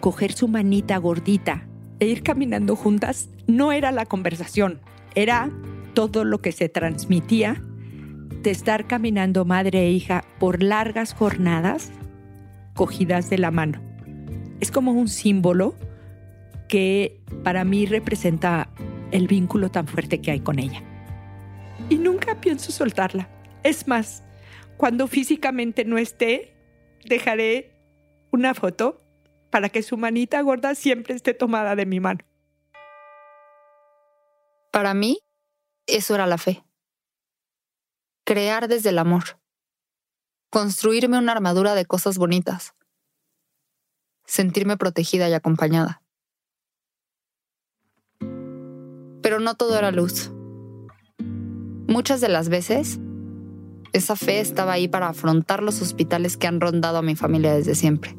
coger 0.00 0.32
su 0.32 0.48
manita 0.48 0.96
gordita 0.98 1.66
e 2.00 2.06
ir 2.06 2.22
caminando 2.22 2.76
juntas, 2.76 3.28
no 3.46 3.72
era 3.72 3.92
la 3.92 4.06
conversación, 4.06 4.80
era 5.14 5.50
todo 5.94 6.24
lo 6.24 6.40
que 6.40 6.52
se 6.52 6.68
transmitía 6.68 7.62
de 8.42 8.50
estar 8.50 8.86
caminando 8.86 9.44
madre 9.44 9.80
e 9.80 9.90
hija 9.90 10.24
por 10.38 10.62
largas 10.62 11.14
jornadas 11.14 11.90
cogidas 12.74 13.30
de 13.30 13.38
la 13.38 13.50
mano. 13.50 13.80
Es 14.60 14.70
como 14.70 14.92
un 14.92 15.08
símbolo 15.08 15.74
que 16.68 17.20
para 17.42 17.64
mí 17.64 17.86
representa 17.86 18.68
el 19.12 19.28
vínculo 19.28 19.70
tan 19.70 19.86
fuerte 19.86 20.20
que 20.20 20.32
hay 20.32 20.40
con 20.40 20.58
ella. 20.58 20.82
Y 21.88 21.98
nunca 21.98 22.40
pienso 22.40 22.72
soltarla. 22.72 23.28
Es 23.62 23.86
más, 23.86 24.24
cuando 24.76 25.06
físicamente 25.06 25.84
no 25.84 25.98
esté, 25.98 26.54
dejaré 27.04 27.72
una 28.30 28.54
foto 28.54 29.00
para 29.50 29.68
que 29.68 29.82
su 29.82 29.96
manita 29.96 30.40
gorda 30.40 30.74
siempre 30.74 31.14
esté 31.14 31.32
tomada 31.32 31.76
de 31.76 31.86
mi 31.86 32.00
mano. 32.00 32.20
Para 34.72 34.94
mí, 34.94 35.18
eso 35.86 36.14
era 36.14 36.26
la 36.26 36.38
fe. 36.38 36.64
Crear 38.24 38.68
desde 38.68 38.90
el 38.90 38.98
amor. 38.98 39.40
Construirme 40.50 41.18
una 41.18 41.32
armadura 41.32 41.74
de 41.74 41.84
cosas 41.84 42.16
bonitas. 42.16 42.74
Sentirme 44.24 44.76
protegida 44.76 45.28
y 45.28 45.34
acompañada. 45.34 46.02
Pero 49.22 49.40
no 49.40 49.54
todo 49.54 49.78
era 49.78 49.90
luz. 49.90 50.30
Muchas 51.86 52.20
de 52.20 52.28
las 52.28 52.48
veces 52.48 52.98
esa 53.92 54.16
fe 54.16 54.40
estaba 54.40 54.72
ahí 54.72 54.88
para 54.88 55.08
afrontar 55.08 55.62
los 55.62 55.82
hospitales 55.82 56.36
que 56.36 56.46
han 56.46 56.60
rondado 56.60 56.98
a 56.98 57.02
mi 57.02 57.14
familia 57.14 57.54
desde 57.54 57.74
siempre. 57.74 58.16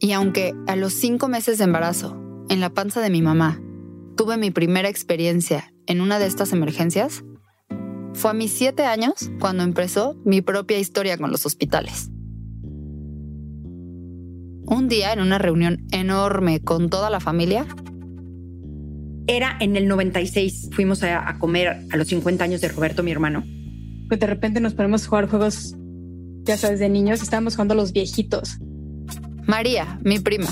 Y 0.00 0.12
aunque 0.12 0.54
a 0.66 0.76
los 0.76 0.94
cinco 0.94 1.28
meses 1.28 1.58
de 1.58 1.64
embarazo, 1.64 2.20
en 2.48 2.60
la 2.60 2.70
panza 2.70 3.00
de 3.00 3.10
mi 3.10 3.22
mamá, 3.22 3.60
tuve 4.16 4.36
mi 4.36 4.50
primera 4.50 4.88
experiencia 4.88 5.73
en 5.86 6.00
una 6.00 6.18
de 6.18 6.26
estas 6.26 6.52
emergencias, 6.52 7.24
fue 8.12 8.30
a 8.30 8.34
mis 8.34 8.52
siete 8.52 8.84
años 8.84 9.30
cuando 9.40 9.62
empezó 9.62 10.16
mi 10.24 10.40
propia 10.40 10.78
historia 10.78 11.18
con 11.18 11.30
los 11.30 11.46
hospitales. 11.46 12.10
Un 14.66 14.88
día, 14.88 15.12
en 15.12 15.20
una 15.20 15.38
reunión 15.38 15.86
enorme 15.90 16.60
con 16.60 16.88
toda 16.88 17.10
la 17.10 17.20
familia, 17.20 17.66
era 19.26 19.56
en 19.60 19.76
el 19.76 19.88
96, 19.88 20.70
fuimos 20.72 21.02
a, 21.02 21.28
a 21.28 21.38
comer 21.38 21.86
a 21.90 21.96
los 21.96 22.08
50 22.08 22.44
años 22.44 22.60
de 22.60 22.68
Roberto, 22.68 23.02
mi 23.02 23.10
hermano 23.10 23.44
pues 24.08 24.20
de 24.20 24.26
repente 24.26 24.60
nos 24.60 24.74
ponemos 24.74 25.04
a 25.04 25.08
jugar 25.08 25.28
juegos, 25.28 25.74
ya 26.42 26.56
sabes, 26.56 26.80
de 26.80 26.88
niños, 26.88 27.22
estábamos 27.22 27.54
jugando 27.54 27.74
a 27.74 27.76
los 27.76 27.92
viejitos. 27.92 28.58
María, 29.46 29.98
mi 30.02 30.18
prima. 30.18 30.48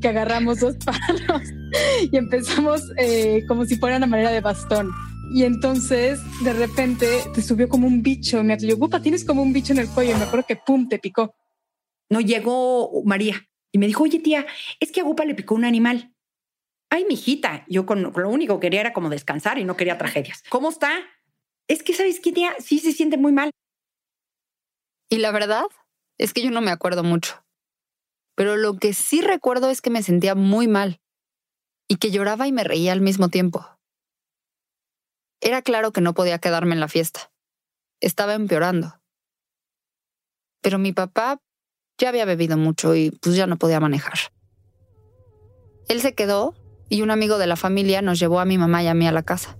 Que 0.00 0.08
agarramos 0.08 0.60
dos 0.60 0.76
palos 0.76 1.42
y 2.12 2.16
empezamos 2.16 2.82
eh, 2.96 3.44
como 3.46 3.64
si 3.64 3.76
fuera 3.76 3.96
una 3.96 4.06
manera 4.06 4.30
de 4.30 4.40
bastón. 4.40 4.90
Y 5.30 5.44
entonces, 5.44 6.20
de 6.42 6.52
repente, 6.54 7.06
te 7.34 7.42
subió 7.42 7.68
como 7.68 7.86
un 7.86 8.02
bicho. 8.02 8.42
Me 8.42 8.56
dijo, 8.56 8.78
Gupa, 8.78 9.02
tienes 9.02 9.24
como 9.24 9.42
un 9.42 9.52
bicho 9.52 9.72
en 9.72 9.80
el 9.80 9.88
cuello. 9.88 10.12
Y 10.12 10.18
me 10.18 10.24
acuerdo 10.24 10.46
que 10.46 10.56
pum, 10.56 10.88
te 10.88 10.98
picó. 10.98 11.34
No 12.10 12.20
llegó 12.20 13.02
María 13.04 13.46
y 13.70 13.78
me 13.78 13.86
dijo, 13.86 14.04
oye, 14.04 14.20
tía, 14.20 14.46
es 14.80 14.90
que 14.90 15.00
a 15.00 15.04
Gupa 15.04 15.24
le 15.24 15.34
picó 15.34 15.54
un 15.54 15.64
animal. 15.64 16.14
Ay, 16.90 17.04
mijita, 17.06 17.66
yo 17.68 17.84
con, 17.84 18.02
lo 18.02 18.30
único 18.30 18.58
que 18.58 18.66
quería 18.66 18.80
era 18.80 18.92
como 18.94 19.10
descansar 19.10 19.58
y 19.58 19.64
no 19.64 19.76
quería 19.76 19.98
tragedias. 19.98 20.42
¿Cómo 20.48 20.70
está? 20.70 20.90
es 21.68 21.82
que, 21.82 21.92
¿sabes 21.92 22.18
qué, 22.20 22.32
tía? 22.32 22.54
Sí 22.58 22.78
se 22.78 22.92
siente 22.92 23.18
muy 23.18 23.32
mal. 23.32 23.50
Y 25.10 25.18
la 25.18 25.30
verdad 25.30 25.64
es 26.16 26.32
que 26.32 26.42
yo 26.42 26.50
no 26.50 26.62
me 26.62 26.70
acuerdo 26.70 27.04
mucho. 27.04 27.44
Pero 28.34 28.56
lo 28.56 28.78
que 28.78 28.94
sí 28.94 29.20
recuerdo 29.20 29.70
es 29.70 29.82
que 29.82 29.90
me 29.90 30.02
sentía 30.02 30.34
muy 30.34 30.66
mal 30.66 31.00
y 31.88 31.96
que 31.96 32.10
lloraba 32.10 32.46
y 32.46 32.52
me 32.52 32.64
reía 32.64 32.92
al 32.92 33.00
mismo 33.00 33.28
tiempo. 33.28 33.66
Era 35.40 35.62
claro 35.62 35.92
que 35.92 36.00
no 36.00 36.14
podía 36.14 36.38
quedarme 36.38 36.74
en 36.74 36.80
la 36.80 36.88
fiesta. 36.88 37.32
Estaba 38.00 38.34
empeorando. 38.34 39.00
Pero 40.60 40.78
mi 40.78 40.92
papá 40.92 41.40
ya 41.98 42.10
había 42.10 42.24
bebido 42.24 42.56
mucho 42.56 42.94
y 42.94 43.10
pues 43.10 43.34
ya 43.34 43.46
no 43.46 43.56
podía 43.56 43.80
manejar. 43.80 44.18
Él 45.88 46.00
se 46.00 46.14
quedó 46.14 46.54
y 46.88 47.02
un 47.02 47.10
amigo 47.10 47.38
de 47.38 47.46
la 47.46 47.56
familia 47.56 48.02
nos 48.02 48.18
llevó 48.18 48.40
a 48.40 48.44
mi 48.44 48.58
mamá 48.58 48.82
y 48.82 48.88
a 48.88 48.94
mí 48.94 49.06
a 49.06 49.12
la 49.12 49.22
casa. 49.22 49.58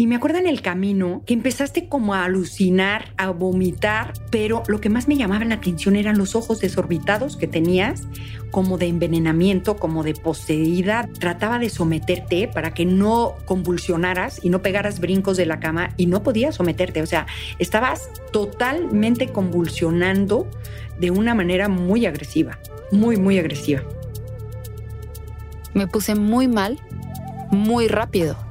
Y 0.00 0.06
me 0.06 0.16
acuerdo 0.16 0.38
en 0.38 0.46
el 0.46 0.62
camino 0.62 1.22
que 1.26 1.34
empezaste 1.34 1.86
como 1.86 2.14
a 2.14 2.24
alucinar, 2.24 3.12
a 3.18 3.28
vomitar, 3.28 4.14
pero 4.30 4.62
lo 4.66 4.80
que 4.80 4.88
más 4.88 5.08
me 5.08 5.16
llamaba 5.18 5.44
la 5.44 5.56
atención 5.56 5.94
eran 5.94 6.16
los 6.16 6.34
ojos 6.34 6.58
desorbitados 6.58 7.36
que 7.36 7.46
tenías, 7.46 8.04
como 8.50 8.78
de 8.78 8.86
envenenamiento, 8.86 9.76
como 9.76 10.02
de 10.02 10.14
poseída. 10.14 11.06
Trataba 11.18 11.58
de 11.58 11.68
someterte 11.68 12.48
para 12.48 12.72
que 12.72 12.86
no 12.86 13.34
convulsionaras 13.44 14.42
y 14.42 14.48
no 14.48 14.62
pegaras 14.62 15.00
brincos 15.00 15.36
de 15.36 15.44
la 15.44 15.60
cama 15.60 15.90
y 15.98 16.06
no 16.06 16.22
podías 16.22 16.54
someterte. 16.54 17.02
O 17.02 17.06
sea, 17.06 17.26
estabas 17.58 18.08
totalmente 18.32 19.28
convulsionando 19.28 20.48
de 20.98 21.10
una 21.10 21.34
manera 21.34 21.68
muy 21.68 22.06
agresiva, 22.06 22.58
muy, 22.90 23.18
muy 23.18 23.38
agresiva. 23.38 23.82
Me 25.74 25.86
puse 25.86 26.14
muy 26.14 26.48
mal, 26.48 26.78
muy 27.50 27.86
rápido 27.86 28.48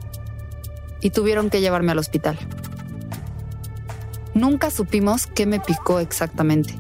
y 1.02 1.12
tuvieron 1.12 1.50
que 1.50 1.62
llevarme 1.62 1.92
al 1.92 2.00
hospital. 2.00 2.38
Nunca 4.34 4.72
supimos 4.72 5.28
qué 5.28 5.46
me 5.46 5.60
picó 5.60 6.00
exactamente. 6.00 6.76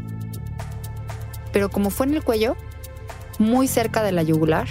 Pero 1.52 1.70
como 1.70 1.90
fue 1.90 2.06
en 2.06 2.14
el 2.14 2.24
cuello, 2.24 2.56
muy 3.40 3.68
cerca 3.68 4.04
de 4.04 4.12
la 4.12 4.24
yugular, 4.24 4.68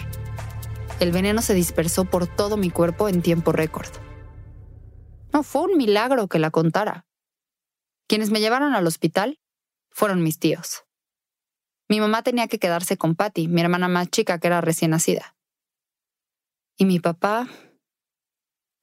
El 1.01 1.13
veneno 1.13 1.43
se 1.43 1.55
dispersó 1.55 2.07
por 2.07 2.27
todo 2.27 2.57
mi 2.57 2.71
cuerpo 2.71 3.09
en 3.09 3.23
tiempo 3.23 3.53
récord. 3.53 3.89
No 5.33 5.45
fue 5.45 5.63
un 5.63 5.77
milagro 5.77 6.27
que 6.27 6.41
la 6.41 6.51
contara. 6.51 7.07
Quienes 8.09 8.31
me 8.31 8.41
llevaron 8.41 8.75
al 8.75 8.87
hospital 8.87 9.39
fueron 9.91 10.25
mis 10.25 10.41
tíos. 10.41 10.85
Mi 11.89 12.01
mamá 12.01 12.23
tenía 12.23 12.49
que 12.49 12.59
quedarse 12.59 12.97
con 12.97 13.15
Patty, 13.15 13.47
mi 13.47 13.61
hermana 13.61 13.87
más 13.87 14.09
chica 14.09 14.41
que 14.41 14.49
era 14.49 14.61
recién 14.61 14.91
nacida. 14.91 15.37
Y 16.77 16.85
mi 16.85 16.99
papá... 16.99 17.49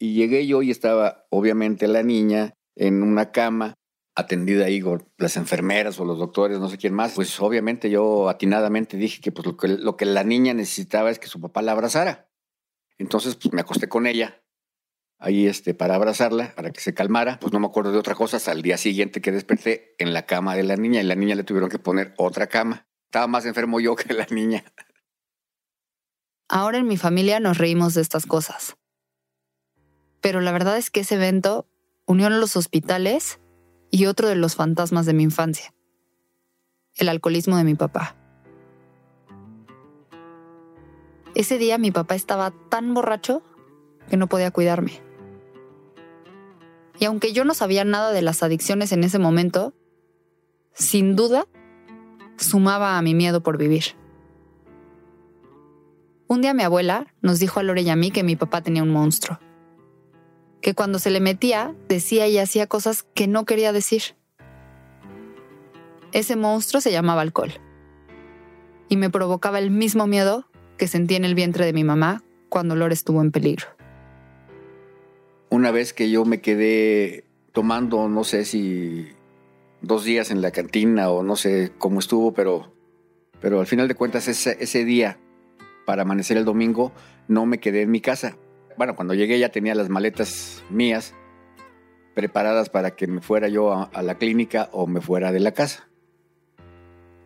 Y 0.06 0.14
llegué 0.14 0.46
yo 0.46 0.62
y 0.62 0.70
estaba 0.70 1.26
obviamente 1.32 1.88
la 1.88 2.04
niña 2.04 2.54
en 2.76 3.02
una 3.02 3.32
cama 3.32 3.74
atendida 4.16 4.66
ahí 4.66 4.80
por 4.80 5.10
las 5.18 5.36
enfermeras 5.36 6.00
o 6.00 6.06
los 6.06 6.20
doctores, 6.20 6.60
no 6.60 6.70
sé 6.70 6.78
quién 6.78 6.94
más, 6.94 7.14
pues 7.14 7.40
obviamente 7.40 7.90
yo 7.90 8.30
atinadamente 8.30 8.98
dije 8.98 9.20
que, 9.20 9.32
pues, 9.32 9.48
lo, 9.48 9.58
que 9.58 9.68
lo 9.68 9.98
que 9.98 10.06
la 10.06 10.24
niña 10.24 10.54
necesitaba 10.54 11.10
es 11.10 11.18
que 11.18 11.26
su 11.26 11.42
papá 11.42 11.64
la 11.64 11.72
abrazara. 11.72 12.30
Entonces 13.00 13.36
pues, 13.36 13.52
me 13.52 13.62
acosté 13.62 13.90
con 13.90 14.06
ella 14.06 14.44
ahí 15.18 15.48
este, 15.48 15.74
para 15.74 15.96
abrazarla, 15.96 16.54
para 16.56 16.70
que 16.70 16.82
se 16.82 16.94
calmara. 16.94 17.40
Pues 17.40 17.52
no 17.52 17.60
me 17.60 17.66
acuerdo 17.66 17.92
de 17.92 17.98
otra 17.98 18.14
cosa 18.14 18.38
hasta 18.38 18.52
el 18.52 18.62
día 18.62 18.78
siguiente 18.78 19.22
que 19.22 19.32
desperté 19.32 19.96
en 19.98 20.14
la 20.14 20.28
cama 20.28 20.56
de 20.56 20.64
la 20.66 20.76
niña 20.76 21.02
y 21.02 21.06
la 21.06 21.16
niña 21.16 21.34
le 21.34 21.44
tuvieron 21.44 21.72
que 21.72 21.80
poner 21.80 22.14
otra 22.18 22.46
cama. 22.46 22.88
Estaba 23.08 23.26
más 23.26 23.48
enfermo 23.48 23.80
yo 23.80 23.96
que 23.96 24.14
la 24.14 24.28
niña. 24.30 24.64
Ahora 26.48 26.78
en 26.78 26.86
mi 26.86 26.98
familia 26.98 27.40
nos 27.40 27.58
reímos 27.58 27.96
de 27.96 28.04
estas 28.04 28.28
cosas. 28.28 28.78
Pero 30.26 30.42
la 30.42 30.52
verdad 30.52 30.76
es 30.78 30.90
que 30.90 31.02
ese 31.02 31.14
evento 31.14 31.68
unió 32.08 32.32
los 32.32 32.56
hospitales 32.56 33.40
y 33.92 34.08
otro 34.08 34.28
de 34.28 34.34
los 34.34 34.56
fantasmas 34.56 35.06
de 35.06 35.14
mi 35.14 35.22
infancia, 35.22 35.72
el 36.96 37.10
alcoholismo 37.10 37.58
de 37.58 37.64
mi 37.64 37.76
papá. 37.76 38.16
Ese 41.36 41.60
día 41.60 41.78
mi 41.78 41.92
papá 41.92 42.16
estaba 42.16 42.50
tan 42.70 42.96
borracho 42.96 43.44
que 44.10 44.18
no 44.18 44.26
podía 44.26 44.50
cuidarme. 44.50 45.00
Y 47.00 47.06
aunque 47.06 47.32
yo 47.32 47.46
no 47.46 47.54
sabía 47.54 47.86
nada 47.86 48.12
de 48.12 48.24
las 48.24 48.42
adicciones 48.42 48.92
en 48.94 49.04
ese 49.04 49.20
momento, 49.20 49.76
sin 50.74 51.16
duda 51.16 51.46
sumaba 52.38 52.98
a 52.98 53.02
mi 53.04 53.14
miedo 53.14 53.44
por 53.44 53.60
vivir. 53.60 53.96
Un 56.26 56.42
día 56.42 56.56
mi 56.56 56.64
abuela 56.64 57.14
nos 57.22 57.38
dijo 57.38 57.60
a 57.60 57.64
Lore 57.64 57.84
y 57.84 57.90
a 57.90 57.96
mí 57.96 58.10
que 58.10 58.24
mi 58.24 58.36
papá 58.36 58.62
tenía 58.62 58.82
un 58.82 58.90
monstruo 58.90 59.38
que 60.66 60.74
cuando 60.74 60.98
se 60.98 61.12
le 61.12 61.20
metía 61.20 61.76
decía 61.88 62.28
y 62.28 62.40
hacía 62.40 62.66
cosas 62.66 63.04
que 63.14 63.28
no 63.28 63.46
quería 63.46 63.72
decir. 63.72 64.02
Ese 66.12 66.36
monstruo 66.36 66.82
se 66.82 66.92
llamaba 66.92 67.22
alcohol 67.22 67.52
y 68.90 68.98
me 68.98 69.12
provocaba 69.12 69.60
el 69.60 69.70
mismo 69.70 70.08
miedo 70.08 70.50
que 70.80 70.88
sentí 70.88 71.14
en 71.14 71.24
el 71.24 71.36
vientre 71.36 71.68
de 71.68 71.74
mi 71.74 71.84
mamá 71.84 72.24
cuando 72.50 72.76
Lore 72.76 72.96
estuvo 72.96 73.22
en 73.22 73.32
peligro. 73.32 73.68
Una 75.52 75.70
vez 75.70 75.94
que 75.94 76.10
yo 76.10 76.26
me 76.26 76.42
quedé 76.42 77.26
tomando, 77.52 78.10
no 78.10 78.24
sé 78.24 78.44
si 78.44 79.10
dos 79.82 80.04
días 80.04 80.32
en 80.32 80.42
la 80.42 80.50
cantina 80.50 81.12
o 81.12 81.22
no 81.22 81.36
sé 81.36 81.74
cómo 81.78 82.00
estuvo, 82.00 82.34
pero, 82.34 82.74
pero 83.40 83.60
al 83.60 83.68
final 83.68 83.88
de 83.88 83.94
cuentas 83.94 84.28
ese, 84.28 84.58
ese 84.60 84.84
día, 84.84 85.20
para 85.86 86.02
amanecer 86.02 86.38
el 86.38 86.46
domingo, 86.46 86.92
no 87.28 87.46
me 87.46 87.60
quedé 87.60 87.84
en 87.84 87.92
mi 87.92 88.02
casa 88.02 88.36
bueno, 88.78 88.96
cuando 88.96 89.14
llegué 89.14 89.40
ya 89.40 89.50
tenía 89.50 89.76
las 89.76 89.90
maletas 89.90 90.64
mías 90.70 91.14
preparadas 92.14 92.70
para 92.70 92.92
que 92.96 93.08
me 93.08 93.22
fuera 93.22 93.48
yo 93.48 93.74
a, 93.74 94.02
la 94.02 94.18
clínica 94.18 94.70
o 94.72 94.88
me 94.88 95.02
fuera 95.02 95.32
de 95.32 95.40
la 95.40 95.52
casa. 95.52 95.90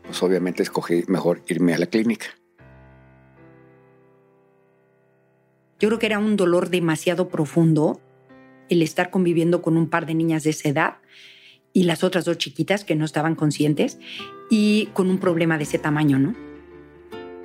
Pues 0.03 0.21
obviamente 0.23 0.63
escogí 0.63 1.03
mejor 1.07 1.43
irme 1.47 1.73
a 1.73 1.77
la 1.77 1.85
clínica. 1.85 2.25
Yo 5.79 5.87
creo 5.87 5.99
que 5.99 6.07
era 6.07 6.19
un 6.19 6.35
dolor 6.35 6.69
demasiado 6.69 7.29
profundo 7.29 8.01
el 8.67 8.81
estar 8.81 9.11
conviviendo 9.11 9.61
con 9.61 9.77
un 9.77 9.89
par 9.89 10.05
de 10.05 10.15
niñas 10.15 10.43
de 10.43 10.49
esa 10.49 10.69
edad 10.69 10.97
y 11.71 11.83
las 11.83 12.03
otras 12.03 12.25
dos 12.25 12.37
chiquitas 12.37 12.83
que 12.83 12.95
no 12.95 13.05
estaban 13.05 13.35
conscientes 13.35 13.99
y 14.49 14.87
con 14.93 15.09
un 15.09 15.19
problema 15.19 15.57
de 15.57 15.63
ese 15.63 15.79
tamaño, 15.79 16.19
¿no? 16.19 16.35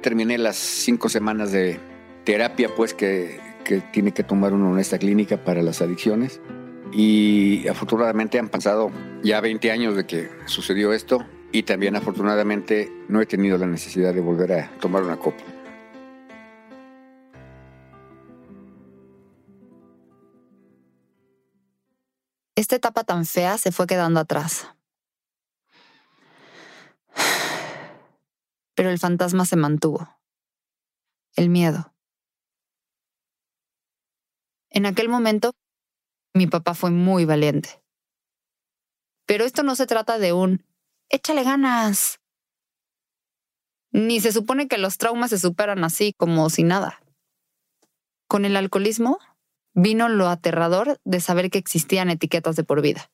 Terminé 0.01 0.39
las 0.39 0.57
cinco 0.57 1.09
semanas 1.09 1.53
de 1.53 1.79
terapia, 2.25 2.75
pues 2.75 2.93
que 2.95 3.39
que 3.65 3.81
tiene 3.81 4.13
que 4.13 4.23
tomar 4.23 4.53
uno 4.53 4.73
en 4.75 4.79
esta 4.79 4.99
clínica 4.99 5.43
para 5.43 5.63
las 5.63 5.83
adicciones. 5.83 6.41
Y 6.93 7.67
afortunadamente 7.67 8.39
han 8.39 8.49
pasado 8.49 8.93
ya 9.25 9.41
20 9.41 9.71
años 9.73 9.97
de 9.97 10.07
que 10.07 10.31
sucedió 10.47 10.93
esto 10.93 11.27
y 11.51 11.65
también 11.65 11.97
afortunadamente 11.97 12.93
no 13.09 13.21
he 13.21 13.27
tenido 13.27 13.59
la 13.59 13.67
necesidad 13.67 14.15
de 14.15 14.21
volver 14.21 14.53
a 14.53 14.71
tomar 14.81 15.03
una 15.03 15.17
copa. 15.17 15.43
Esta 22.57 22.77
etapa 22.77 23.03
tan 23.05 23.25
fea 23.25 23.59
se 23.59 23.73
fue 23.73 23.87
quedando 23.87 24.21
atrás. 24.21 24.69
Pero 28.75 28.91
el 28.91 28.99
fantasma 28.99 29.45
se 29.47 29.57
mantuvo. 29.57 30.09
El 31.37 31.49
miedo. 31.49 31.94
En 34.75 34.87
aquel 34.87 35.09
momento, 35.09 35.53
mi 36.35 36.49
papá 36.49 36.75
fue 36.75 36.91
muy 36.91 37.25
valiente. 37.25 37.81
Pero 39.25 39.45
esto 39.45 39.63
no 39.63 39.77
se 39.77 39.87
trata 39.87 40.19
de 40.19 40.33
un 40.33 40.67
échale 41.09 41.45
ganas. 41.45 42.19
Ni 43.93 44.19
se 44.19 44.33
supone 44.33 44.67
que 44.67 44.79
los 44.79 44.99
traumas 44.99 45.31
se 45.31 45.39
superan 45.39 45.85
así 45.85 46.13
como 46.13 46.51
si 46.51 46.65
nada. 46.65 47.01
Con 48.27 48.45
el 48.45 48.57
alcoholismo 48.57 49.21
vino 49.75 50.09
lo 50.09 50.27
aterrador 50.27 50.99
de 51.05 51.21
saber 51.21 51.51
que 51.51 51.59
existían 51.59 52.11
etiquetas 52.11 52.57
de 52.57 52.65
por 52.65 52.83
vida. 52.83 53.13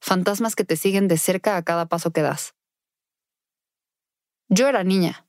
Fantasmas 0.00 0.56
que 0.56 0.64
te 0.64 0.76
siguen 0.76 1.06
de 1.06 1.18
cerca 1.18 1.58
a 1.58 1.62
cada 1.62 1.84
paso 1.84 2.12
que 2.12 2.22
das. 2.22 2.54
Yo 4.48 4.68
era 4.68 4.84
niña 4.84 5.28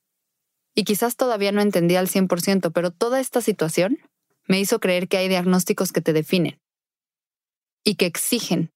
y 0.73 0.85
quizás 0.85 1.17
todavía 1.17 1.51
no 1.51 1.59
entendía 1.59 1.99
al 1.99 2.07
100%, 2.07 2.71
pero 2.71 2.91
toda 2.91 3.19
esta 3.19 3.41
situación 3.41 3.97
me 4.47 4.59
hizo 4.59 4.79
creer 4.79 5.07
que 5.07 5.17
hay 5.17 5.27
diagnósticos 5.27 5.91
que 5.91 6.01
te 6.01 6.13
definen 6.13 6.59
y 7.83 7.95
que 7.95 8.05
exigen 8.05 8.73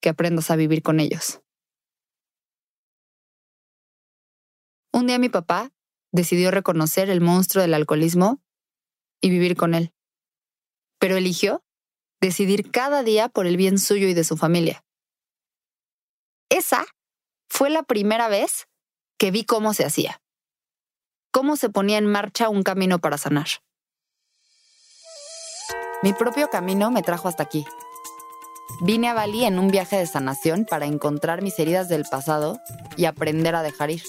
que 0.00 0.08
aprendas 0.08 0.50
a 0.50 0.56
vivir 0.56 0.82
con 0.82 0.98
ellos. 0.98 1.40
Un 4.92 5.06
día 5.06 5.18
mi 5.18 5.28
papá 5.28 5.72
decidió 6.12 6.50
reconocer 6.50 7.10
el 7.10 7.20
monstruo 7.20 7.62
del 7.62 7.74
alcoholismo 7.74 8.42
y 9.20 9.30
vivir 9.30 9.56
con 9.56 9.74
él, 9.74 9.92
pero 10.98 11.16
eligió 11.16 11.62
decidir 12.20 12.70
cada 12.70 13.02
día 13.02 13.28
por 13.28 13.46
el 13.46 13.56
bien 13.56 13.78
suyo 13.78 14.08
y 14.08 14.14
de 14.14 14.24
su 14.24 14.36
familia. 14.36 14.84
Esa 16.50 16.84
fue 17.48 17.70
la 17.70 17.82
primera 17.82 18.28
vez 18.28 18.68
que 19.18 19.30
vi 19.30 19.44
cómo 19.44 19.74
se 19.74 19.84
hacía, 19.84 20.20
cómo 21.30 21.56
se 21.56 21.70
ponía 21.70 21.98
en 21.98 22.06
marcha 22.06 22.48
un 22.48 22.62
camino 22.62 22.98
para 22.98 23.18
sanar. 23.18 23.48
Mi 26.02 26.14
propio 26.14 26.48
camino 26.48 26.90
me 26.90 27.02
trajo 27.02 27.28
hasta 27.28 27.42
aquí. 27.42 27.66
Vine 28.80 29.08
a 29.08 29.14
Bali 29.14 29.44
en 29.44 29.58
un 29.58 29.68
viaje 29.68 29.98
de 29.98 30.06
sanación 30.06 30.64
para 30.64 30.86
encontrar 30.86 31.42
mis 31.42 31.58
heridas 31.58 31.90
del 31.90 32.06
pasado 32.06 32.58
y 32.96 33.04
aprender 33.04 33.54
a 33.54 33.62
dejar 33.62 33.90
ir. 33.90 34.02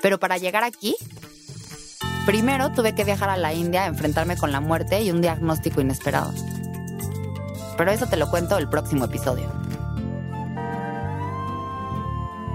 Pero 0.00 0.18
para 0.18 0.38
llegar 0.38 0.64
aquí, 0.64 0.96
primero 2.24 2.72
tuve 2.72 2.94
que 2.94 3.04
viajar 3.04 3.28
a 3.28 3.36
la 3.36 3.52
India 3.52 3.82
a 3.82 3.86
enfrentarme 3.88 4.38
con 4.38 4.52
la 4.52 4.60
muerte 4.60 5.02
y 5.02 5.10
un 5.10 5.20
diagnóstico 5.20 5.82
inesperado. 5.82 6.32
Pero 7.76 7.90
eso 7.90 8.06
te 8.06 8.16
lo 8.16 8.30
cuento 8.30 8.56
el 8.56 8.70
próximo 8.70 9.04
episodio. 9.04 9.52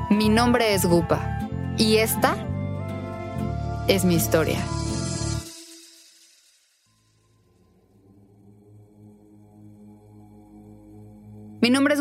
Mi 0.10 0.30
nombre 0.30 0.74
es 0.74 0.84
Gupa 0.86 1.48
y 1.78 1.98
esta 1.98 2.36
es 3.88 4.04
mi 4.04 4.16
historia. 4.16 4.58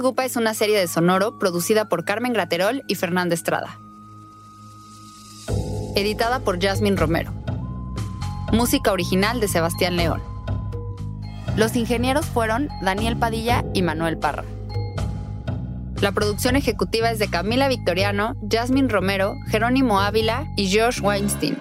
Es 0.06 0.36
una 0.36 0.54
serie 0.54 0.78
de 0.78 0.86
Sonoro 0.86 1.36
producida 1.36 1.88
por 1.88 2.04
Carmen 2.04 2.32
Graterol 2.32 2.84
y 2.86 2.94
Fernanda 2.94 3.34
Estrada. 3.34 3.80
Editada 5.96 6.38
por 6.38 6.62
Jasmine 6.62 6.96
Romero. 6.96 7.32
Música 8.52 8.92
original 8.92 9.40
de 9.40 9.48
Sebastián 9.48 9.96
León. 9.96 10.22
Los 11.56 11.74
ingenieros 11.74 12.24
fueron 12.24 12.68
Daniel 12.82 13.16
Padilla 13.16 13.64
y 13.74 13.82
Manuel 13.82 14.16
Parra. 14.16 14.44
La 16.00 16.12
producción 16.12 16.54
ejecutiva 16.54 17.10
es 17.10 17.18
de 17.18 17.28
Camila 17.28 17.66
Victoriano, 17.66 18.36
Jasmine 18.48 18.88
Romero, 18.88 19.34
Jerónimo 19.48 20.00
Ávila 20.00 20.46
y 20.56 20.72
Josh 20.72 21.00
Weinstein. 21.02 21.60